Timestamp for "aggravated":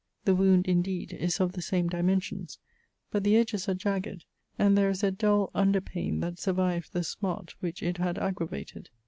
8.17-8.89